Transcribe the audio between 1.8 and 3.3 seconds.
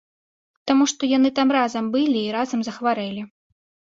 былі і разам захварэлі.